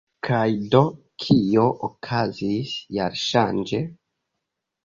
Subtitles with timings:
[0.27, 0.45] Kaj
[0.75, 0.79] do,
[1.25, 3.83] kio okazis jarŝanĝe?